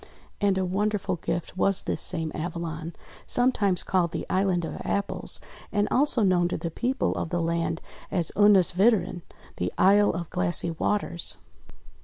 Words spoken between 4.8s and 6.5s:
Apples, and also known